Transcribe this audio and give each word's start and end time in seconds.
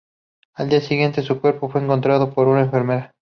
Al 0.55 0.67
día 0.69 0.81
siguiente 0.81 1.21
su 1.21 1.39
cuerpo 1.39 1.69
fue 1.69 1.79
encontrado 1.79 2.33
por 2.33 2.47
una 2.47 2.61
enfermera. 2.61 3.13